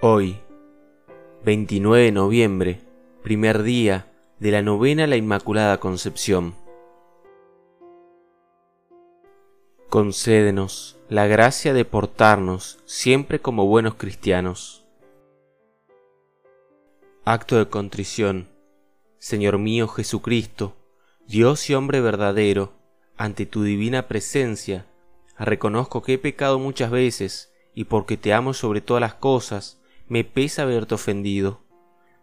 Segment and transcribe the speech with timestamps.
[0.00, 0.40] Hoy,
[1.44, 2.80] 29 de noviembre,
[3.24, 4.06] primer día
[4.38, 6.54] de la novena la Inmaculada Concepción.
[9.88, 14.86] Concédenos la gracia de portarnos siempre como buenos cristianos.
[17.24, 18.48] Acto de contrición.
[19.18, 20.76] Señor mío Jesucristo,
[21.28, 22.72] Dios y hombre verdadero,
[23.18, 24.86] ante tu divina presencia,
[25.38, 29.78] reconozco que he pecado muchas veces y porque te amo sobre todas las cosas,
[30.08, 31.60] me pesa haberte ofendido.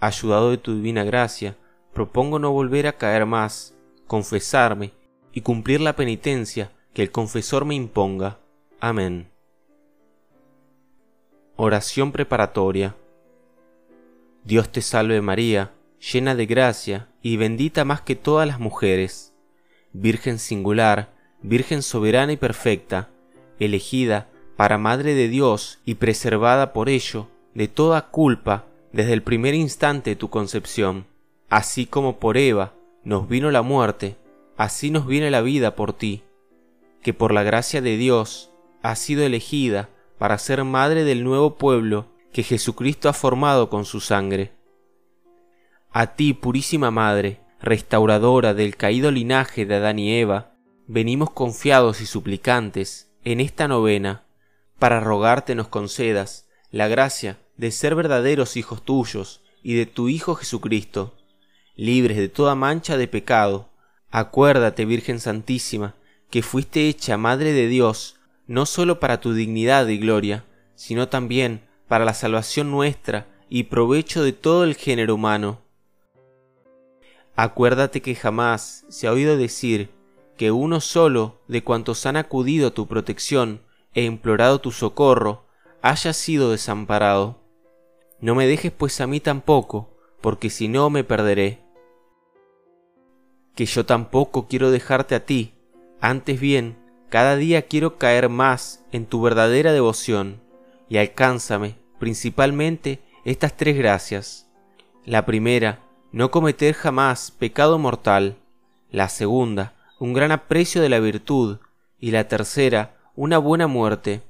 [0.00, 1.56] Ayudado de tu divina gracia,
[1.94, 3.74] propongo no volver a caer más,
[4.06, 4.92] confesarme
[5.32, 8.38] y cumplir la penitencia que el confesor me imponga.
[8.80, 9.30] Amén.
[11.56, 12.96] Oración preparatoria.
[14.44, 19.32] Dios te salve María, llena de gracia y bendita más que todas las mujeres,
[19.92, 23.10] Virgen singular, Virgen soberana y perfecta,
[23.58, 29.54] elegida para Madre de Dios y preservada por ello de toda culpa desde el primer
[29.54, 31.06] instante de tu concepción.
[31.48, 34.16] Así como por Eva nos vino la muerte,
[34.56, 36.22] así nos viene la vida por ti,
[37.02, 38.50] que por la gracia de Dios
[38.82, 44.00] has sido elegida para ser madre del nuevo pueblo que Jesucristo ha formado con su
[44.00, 44.52] sangre.
[45.92, 50.54] A ti, purísima Madre, restauradora del caído linaje de Adán y Eva,
[50.86, 54.24] venimos confiados y suplicantes en esta novena,
[54.78, 60.36] para rogarte nos concedas la gracia de ser verdaderos hijos tuyos y de tu Hijo
[60.36, 61.16] Jesucristo,
[61.74, 63.70] libres de toda mancha de pecado.
[64.12, 65.96] Acuérdate, Virgen Santísima,
[66.30, 70.44] que fuiste hecha Madre de Dios, no sólo para tu dignidad y gloria,
[70.76, 75.68] sino también para la salvación nuestra y provecho de todo el género humano.
[77.42, 79.88] Acuérdate que jamás se ha oído decir
[80.36, 83.62] que uno solo de cuantos han acudido a tu protección
[83.94, 85.46] e implorado tu socorro
[85.80, 87.40] haya sido desamparado.
[88.20, 89.88] No me dejes pues a mí tampoco,
[90.20, 91.60] porque si no me perderé.
[93.54, 95.54] Que yo tampoco quiero dejarte a ti,
[95.98, 96.76] antes bien,
[97.08, 100.42] cada día quiero caer más en tu verdadera devoción,
[100.90, 104.46] y alcánzame, principalmente, estas tres gracias.
[105.06, 105.80] La primera,
[106.12, 108.36] no cometer jamás pecado mortal.
[108.90, 111.58] La segunda, un gran aprecio de la virtud.
[111.98, 114.22] Y la tercera, una buena muerte.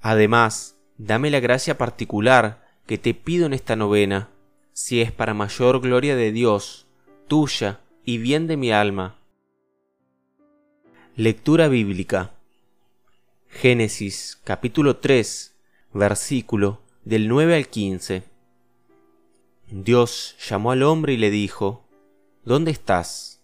[0.00, 4.30] Además, dame la gracia particular que te pido en esta novena,
[4.72, 6.86] si es para mayor gloria de Dios,
[7.28, 9.18] tuya y bien de mi alma.
[11.14, 12.32] Lectura bíblica.
[13.48, 15.54] Génesis capítulo 3,
[15.92, 18.31] versículo del 9 al 15.
[19.74, 21.82] Dios llamó al hombre y le dijo,
[22.44, 23.40] ¿Dónde estás?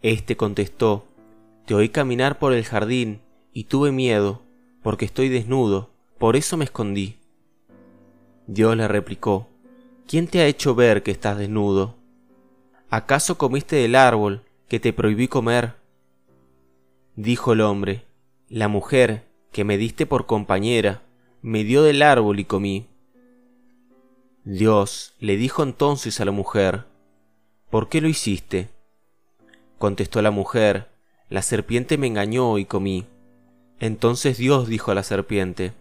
[0.00, 1.04] Este contestó,
[1.66, 3.20] Te oí caminar por el jardín
[3.52, 4.40] y tuve miedo
[4.82, 7.18] porque estoy desnudo, por eso me escondí.
[8.46, 9.48] Dios le replicó,
[10.06, 11.96] ¿quién te ha hecho ver que estás desnudo?
[12.88, 15.74] ¿Acaso comiste del árbol que te prohibí comer?
[17.16, 18.06] Dijo el hombre,
[18.48, 21.02] la mujer que me diste por compañera,
[21.42, 22.86] me dio del árbol y comí.
[24.50, 26.86] Dios le dijo entonces a la mujer,
[27.68, 28.70] ¿por qué lo hiciste?
[29.76, 30.88] Contestó la mujer,
[31.28, 33.04] la serpiente me engañó y comí.
[33.78, 35.74] Entonces Dios dijo a la serpiente,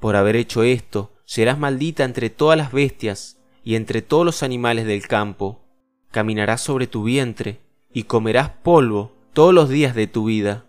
[0.00, 4.86] Por haber hecho esto, serás maldita entre todas las bestias y entre todos los animales
[4.86, 5.60] del campo.
[6.10, 7.60] Caminarás sobre tu vientre
[7.92, 10.64] y comerás polvo todos los días de tu vida.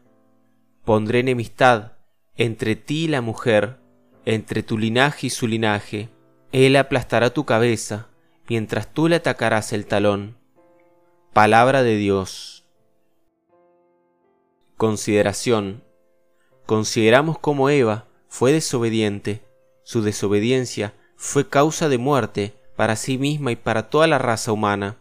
[0.84, 1.94] Pondré enemistad
[2.36, 3.80] entre ti y la mujer,
[4.26, 6.10] entre tu linaje y su linaje.
[6.52, 8.08] Él aplastará tu cabeza,
[8.48, 10.36] mientras tú le atacarás el talón.
[11.32, 12.66] Palabra de Dios.
[14.76, 15.84] Consideración
[16.66, 19.42] Consideramos como Eva fue desobediente.
[19.84, 24.98] Su desobediencia fue causa de muerte para sí misma y para toda la raza humana.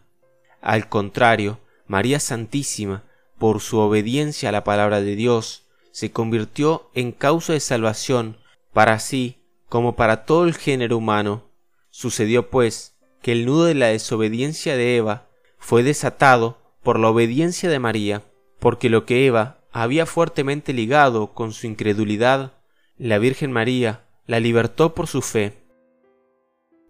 [0.61, 3.03] Al contrario, María Santísima,
[3.37, 8.37] por su obediencia a la palabra de Dios, se convirtió en causa de salvación
[8.73, 9.38] para sí
[9.69, 11.43] como para todo el género humano.
[11.91, 15.27] Sucedió pues que el nudo de la desobediencia de Eva
[15.57, 18.23] fue desatado por la obediencia de María,
[18.59, 22.53] porque lo que Eva había fuertemente ligado con su incredulidad,
[22.97, 25.53] la Virgen María la libertó por su fe.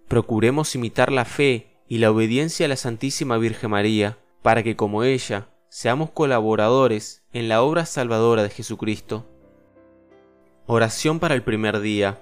[0.08, 5.04] Procuremos imitar la fe y la obediencia a la Santísima Virgen María, para que como
[5.04, 9.26] ella seamos colaboradores en la obra salvadora de Jesucristo.
[10.66, 12.20] Oración para el primer día.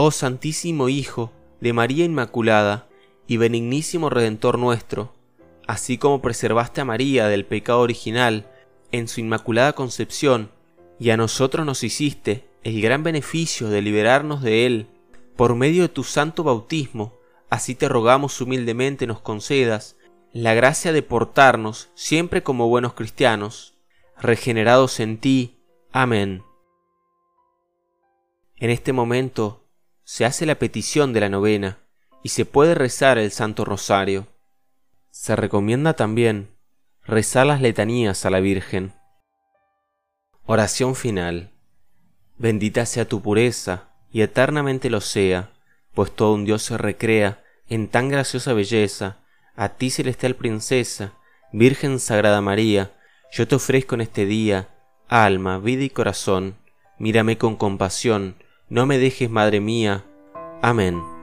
[0.00, 2.86] Oh Santísimo Hijo de María Inmaculada
[3.26, 5.12] y benignísimo Redentor nuestro,
[5.66, 8.48] así como preservaste a María del pecado original
[8.92, 10.52] en su inmaculada concepción,
[11.00, 14.86] y a nosotros nos hiciste el gran beneficio de liberarnos de él
[15.34, 17.18] por medio de tu santo bautismo,
[17.50, 19.96] así te rogamos humildemente nos concedas
[20.32, 23.74] la gracia de portarnos siempre como buenos cristianos,
[24.16, 25.56] regenerados en ti.
[25.90, 26.44] Amén.
[28.58, 29.57] En este momento
[30.08, 31.80] se hace la petición de la novena
[32.22, 34.26] y se puede rezar el Santo Rosario.
[35.10, 36.48] Se recomienda también
[37.04, 38.94] rezar las letanías a la Virgen.
[40.46, 41.50] Oración final.
[42.38, 45.52] Bendita sea tu pureza y eternamente lo sea,
[45.92, 49.18] pues todo un Dios se recrea en tan graciosa belleza,
[49.56, 51.12] a ti celestial princesa,
[51.52, 52.92] Virgen Sagrada María,
[53.30, 54.70] yo te ofrezco en este día,
[55.06, 56.56] alma, vida y corazón,
[56.98, 58.36] mírame con compasión,
[58.68, 60.04] no me dejes, Madre mía.
[60.62, 61.17] Amén.